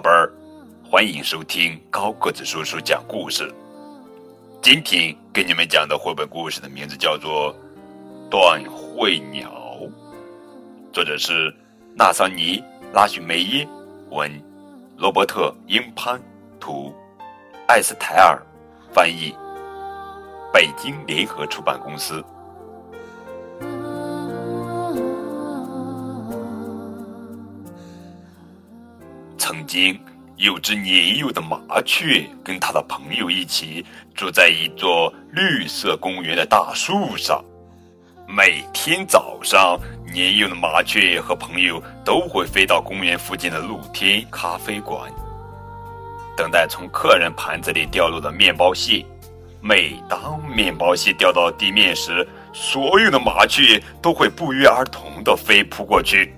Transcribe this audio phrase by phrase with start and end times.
[0.00, 0.32] 宝贝儿，
[0.82, 3.52] 欢迎收听高个子叔叔讲故事。
[4.62, 7.54] 今天给你们讲的绘本故事的名字叫做
[8.30, 9.50] 《断喙鸟》，
[10.90, 11.54] 作者是
[11.94, 12.58] 纳桑尼·
[12.94, 13.68] 拉许梅耶，
[14.08, 14.42] 文，
[14.96, 16.18] 罗伯特·英潘，
[16.58, 16.94] 图，
[17.68, 18.40] 艾斯泰尔，
[18.94, 19.36] 翻译，
[20.50, 22.24] 北京联合出版公司。
[29.50, 29.98] 曾经
[30.36, 37.44] 有只年幼的麻雀，跟它的朋友一起住在一座绿色公园的大树上。
[38.28, 39.76] 每天早上，
[40.06, 45.12] 年幼的麻雀和朋友都会飞到公园附近的露天咖啡馆，
[46.36, 49.04] 等待从客人盘子里掉落的面包屑。
[49.60, 56.32] 每当面包屑掉到地面时，所有的麻雀都会不约而同地飞扑过去。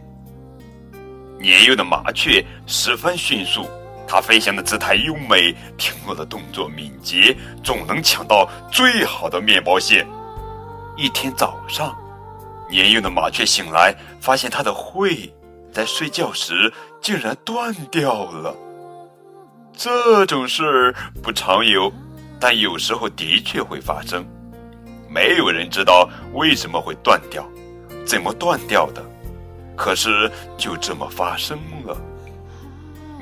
[1.43, 3.69] 年幼的麻雀十分迅速，
[4.07, 10.07] 它飞翔的姿态优美，停落的动作敏捷，总能抢到最好的面包屑。
[10.97, 11.93] 一天早上，
[12.71, 15.35] 年幼的麻雀醒来，发现它的喙
[15.73, 18.55] 在睡觉时竟然断掉了。
[19.77, 21.93] 这种事儿不常有，
[22.39, 24.25] 但有时候的确会发生。
[25.11, 27.45] 没有人知道为什么会断掉，
[28.07, 29.03] 怎么断掉的。
[29.77, 31.97] 可是就这么发生了。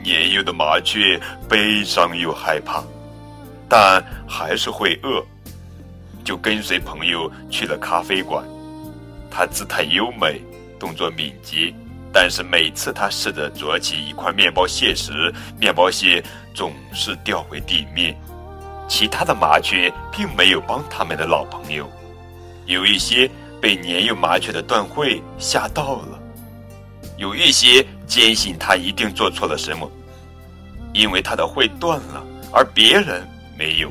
[0.02, 2.82] 年幼的麻雀悲伤又害怕，
[3.68, 5.22] 但还是会饿，
[6.24, 8.44] 就跟随朋友去了咖啡馆。
[9.30, 10.40] 它姿态优美，
[10.78, 11.72] 动作敏捷，
[12.12, 16.22] 但是每次它试着啄起一块面包屑时，面包屑
[16.54, 18.18] 总是掉回地面。
[18.88, 21.88] 其他的麻雀并没有帮他们的老朋友，
[22.66, 26.19] 有一些被年幼麻雀的断喙吓到了。
[27.20, 29.86] 有一些坚信他一定做错了什么，
[30.94, 33.90] 因为他的喙断了，而别人没有；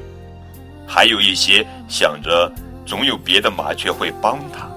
[0.88, 2.52] 还有一些想着
[2.88, 4.68] 总有别的麻雀会帮他。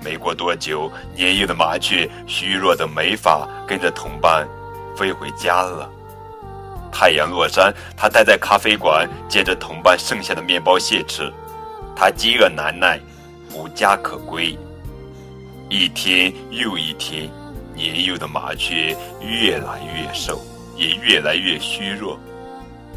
[0.00, 4.46] 没过多久，年幼的麻雀虚弱的没法跟着同伴
[4.96, 5.90] 飞回家了。
[6.92, 11.32] 太阳落山，他待在咖啡馆，接着同伴剩下的面包屑吃。
[11.96, 13.00] 他饥饿难耐，
[13.52, 14.56] 无家可归。
[15.70, 17.30] 一天又一天，
[17.76, 20.40] 年幼的麻雀越来越瘦，
[20.76, 22.18] 也越来越虚弱。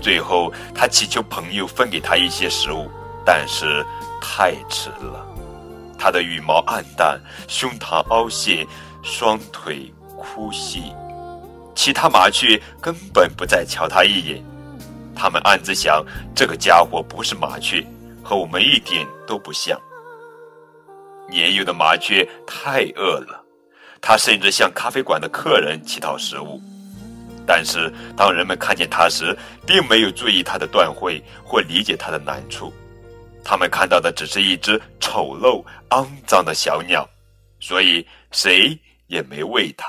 [0.02, 2.90] 最后，他祈求朋友分给他一些食物，
[3.24, 3.86] 但是
[4.20, 5.24] 太迟了。
[6.00, 8.66] 他的羽毛暗淡，胸膛凹陷，
[9.04, 10.92] 双腿枯细。
[11.76, 14.44] 其他麻雀根本不再瞧他一眼，
[15.16, 16.04] 他们暗自想：
[16.36, 17.86] 这个家伙不是麻雀，
[18.24, 19.80] 和我们一点都不像。
[21.34, 23.44] 年幼的麻雀太饿了，
[24.00, 26.62] 它甚至向咖啡馆的客人乞讨食物。
[27.46, 29.36] 但是当人们看见它时，
[29.66, 32.72] 并没有注意它的断喙或理解它的难处，
[33.44, 37.10] 他们看到的只是一只丑陋、肮脏的小鸟，
[37.60, 39.88] 所以谁也没喂它。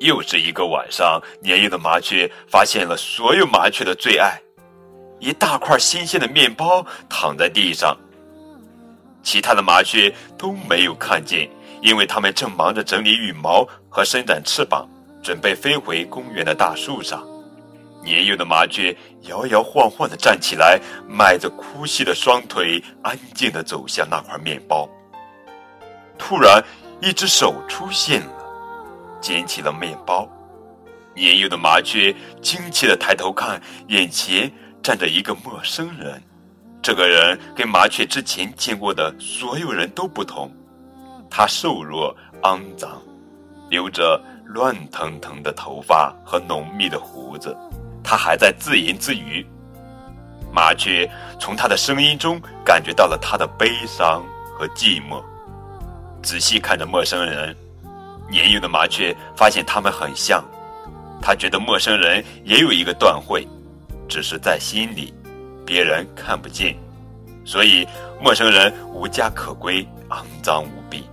[0.00, 4.38] 又是一个晚上，年幼的麻雀发现了所有麻雀的最爱——
[5.18, 7.96] 一大块新鲜的面包躺在地上。
[9.24, 14.86] 其他的麻雀都没有看见，因为它们正忙着整理羽毛和伸展翅膀，
[15.22, 17.26] 准备飞回公园的大树上。
[18.04, 24.86] 年幼的麻雀摇摇晃晃地站起来，迈着枯细的双腿，安静地走向那块面包。
[26.18, 26.62] 突然，
[27.00, 28.44] 一只手出现了，
[29.22, 30.28] 捡起了面包。
[31.14, 33.58] 年幼的麻雀惊奇地抬头看，
[33.88, 34.52] 眼前
[34.82, 36.22] 站着一个陌生人。
[36.84, 40.52] 这个人跟麻雀之前见过的所有人都不同，
[41.30, 43.00] 他瘦弱、肮脏，
[43.70, 47.56] 留着乱腾腾的头发和浓密的胡子。
[48.02, 49.46] 他还在自言自语。
[50.52, 54.22] 麻雀从他的声音中感觉到了他的悲伤
[54.54, 55.24] 和寂寞。
[56.22, 57.56] 仔细看着陌生人，
[58.30, 60.44] 年幼的麻雀发现他们很像。
[61.22, 63.48] 他觉得陌生人也有一个断喙，
[64.06, 65.14] 只是在心里。
[65.64, 66.76] 别人看不见，
[67.44, 67.86] 所以
[68.20, 71.04] 陌生人无家可归，肮脏无比。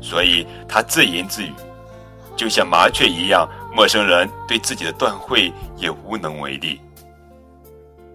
[0.00, 1.52] 所以他自言自语，
[2.36, 3.48] 就像麻雀一样。
[3.70, 6.80] 陌生人对自己的断喙也无能为力。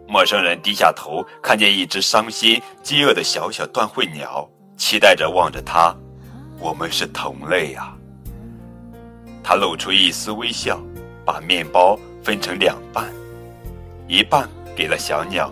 [0.08, 5.96] 陌生人低下头，看见一只伤心、饥饿的小小断喙鸟，期待着望着他。
[6.60, 7.96] 我们是同类啊！
[9.42, 10.81] 他露出一丝微笑，
[11.26, 13.10] 把面包分成两半，
[14.08, 15.52] 一半给了小鸟。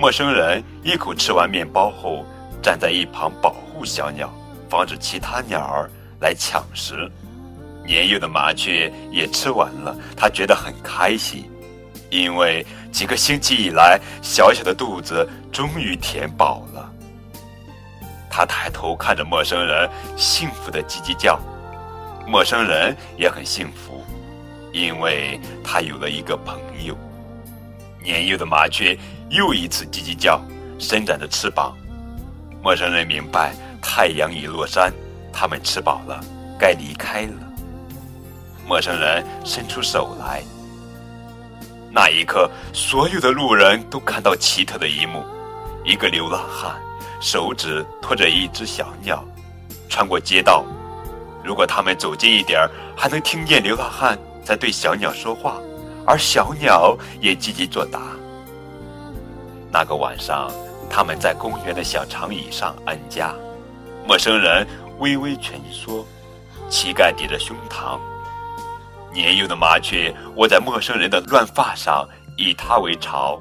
[0.00, 2.24] 陌生人一口吃完面包后，
[2.62, 4.32] 站在一旁保护小鸟，
[4.66, 5.90] 防止其他鸟儿
[6.22, 7.06] 来抢食。
[7.84, 11.50] 年幼的麻雀也吃完了，它觉得很开心，
[12.08, 16.90] 因为几个星期以来，小小的肚子终于填饱了。
[18.30, 19.86] 它抬头看着陌生人，
[20.16, 21.38] 幸福的叽叽叫。
[22.26, 24.02] 陌生人也很幸福，
[24.72, 26.96] 因为他有了一个朋友。
[28.02, 28.96] 年幼的麻雀
[29.30, 30.40] 又一次叽叽叫，
[30.78, 31.76] 伸展着翅膀。
[32.62, 34.92] 陌生人明白，太阳已落山，
[35.32, 36.20] 他们吃饱了，
[36.58, 37.32] 该离开了。
[38.66, 40.42] 陌生人伸出手来，
[41.90, 45.24] 那一刻，所有的路人都看到奇特的一幕：
[45.84, 46.80] 一个流浪汉
[47.20, 49.24] 手指托着一只小鸟，
[49.88, 50.64] 穿过街道。
[51.42, 55.58] 如果他们走近一点儿，还能听见流浪汉在对小鸟说话，
[56.06, 58.00] 而小鸟也叽叽作答。
[59.72, 60.50] 那个晚上，
[60.88, 63.34] 他们在公园的小长椅上安家，
[64.06, 64.66] 陌生人
[64.98, 66.04] 微微蜷缩，
[66.68, 67.98] 膝盖抵着胸膛。
[69.12, 73.40] 年幼的麻雀窝在陌生人的乱发上，以它为巢。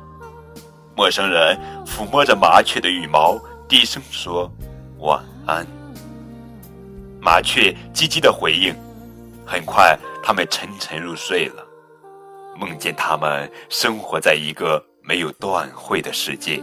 [0.95, 4.51] 陌生人抚摸着麻雀的羽毛，低声说
[4.99, 5.65] ：“晚安。”
[7.21, 8.75] 麻雀叽叽的回应，
[9.45, 11.65] 很快，他们沉沉入睡了，
[12.55, 16.61] 梦见他们生活在一个没有断会的世界。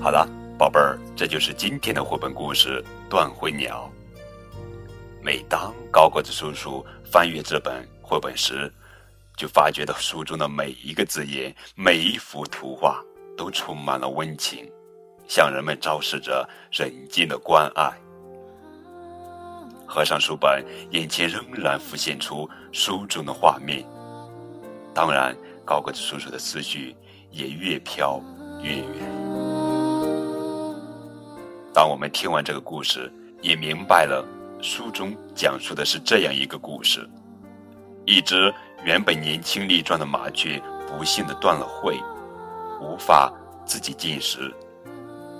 [0.00, 0.28] 好了，
[0.58, 3.90] 宝贝儿，这就是今天的绘本故事《断会鸟》。
[5.22, 8.70] 每当高个子叔叔翻阅这本绘本时，
[9.34, 13.02] 就发觉到书中的每一个字眼、每一幅图画
[13.34, 14.70] 都充满了温情，
[15.26, 17.90] 向人们昭示着人间的关爱。
[19.86, 23.84] 合上书本，眼前仍然浮现出书中的画面。
[24.94, 26.94] 当然，高个子叔叔的思绪
[27.30, 28.20] 也越飘
[28.62, 28.86] 越远。
[31.72, 34.24] 当我们听完这个故事，也明白了
[34.62, 37.08] 书中讲述的是这样一个故事：
[38.04, 38.54] 一只
[38.84, 42.00] 原本年轻力壮的麻雀，不幸的断了喙，
[42.80, 43.32] 无法
[43.66, 44.54] 自己进食。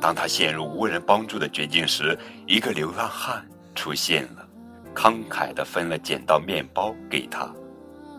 [0.01, 4.47] 当他陷入无人帮助的绝境时，一个流浪汉出现了。
[4.95, 7.51] 慷慨地分了捡到面包给他，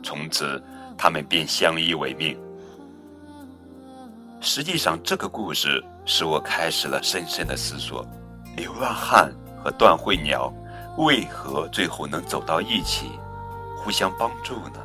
[0.04, 0.62] 从此
[0.98, 2.38] 他们便相依为命。
[4.42, 8.06] 实际上，这个故事使我开始了深深的思索：
[8.58, 10.54] 流浪汉和断喙鸟
[10.98, 13.10] 为何最后能走到一起，
[13.78, 14.84] 互相帮助呢？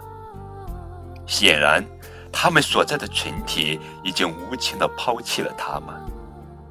[1.27, 1.85] 显然，
[2.33, 5.95] 他们所在的群体已经无情地抛弃了他们，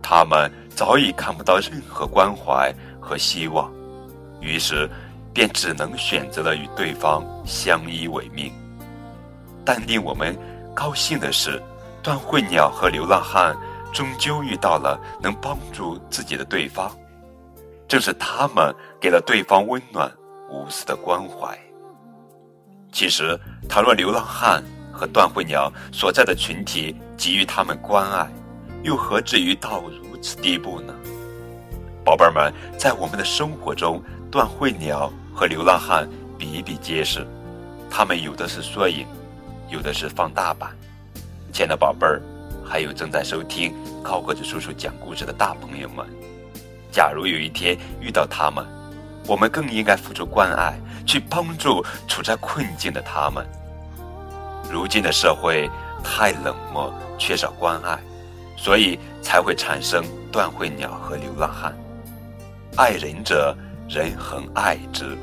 [0.02, 3.70] 他们早已看不到任何关怀和希望，
[4.42, 4.90] 于是。
[5.32, 8.52] 便只能选择了与对方相依为命。
[9.64, 10.36] 但令我们
[10.76, 11.62] 高兴的是，
[12.02, 13.56] 断喙鸟和流浪汉
[13.94, 16.92] 终究遇到了能帮助自己的对方，
[17.88, 20.12] 正是他们给了对方温暖
[20.50, 21.58] 无私的关怀。
[22.92, 23.40] 其实，
[23.70, 28.28] 倘若流浪汉和断喙鸟所在的群体给予他们关爱，
[28.82, 30.94] 又何至于到如此地步呢？
[32.04, 35.12] 宝贝儿们，在我们的生活中，断喙鸟。
[35.32, 36.06] 和流浪汉
[36.38, 37.26] 比比皆是，
[37.90, 39.08] 他们有的是缩影，
[39.70, 40.70] 有的是放大版。
[41.54, 42.22] 亲爱的宝贝儿，
[42.62, 43.74] 还有正在收听
[44.04, 46.06] 高个子叔叔讲故事的大朋友们，
[46.92, 48.66] 假如有一天遇到他们，
[49.28, 53.48] 我们更应该付出关爱，去帮助处在困境的他们。
[54.70, 55.70] 如今的社会
[56.04, 57.98] 太冷漠，缺少关爱，
[58.58, 61.74] 所以才会产生断喙鸟和流浪汉。
[62.76, 63.56] 爱人者，
[63.90, 65.18] 人恒爱之。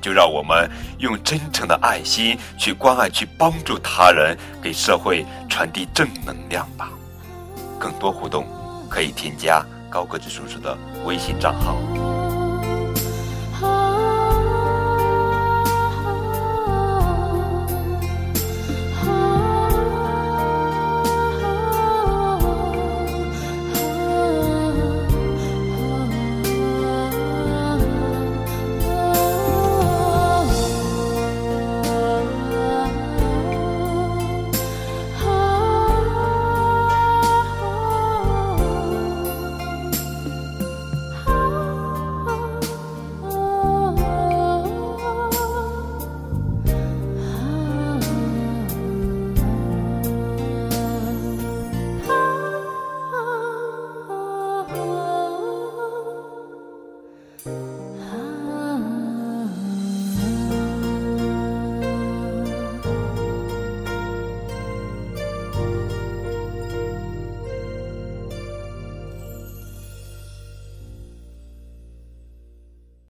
[0.00, 6.90] 就让我们用真诚的爱心去关爱、去帮助他人，给社会传递正能量吧。
[7.78, 8.46] 更多互动
[8.90, 12.03] 可以添加高个子叔叔的微信账号。